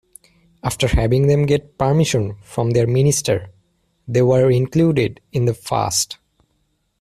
After 0.63 0.87
having 0.87 1.27
them 1.27 1.45
get 1.45 1.77
permission 1.77 2.35
from 2.41 2.71
their 2.71 2.87
minister 2.87 3.51
they 4.07 4.23
were 4.23 4.49
included 4.49 5.21
in 5.31 5.45
the 5.45 5.53
fast. 5.53 6.17